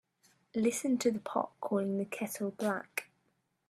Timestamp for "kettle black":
2.05-3.11